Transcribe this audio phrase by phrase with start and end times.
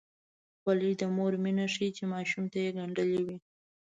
[0.59, 3.37] خولۍ د مور مینه ښيي چې ماشوم ته یې ګنډلې وي.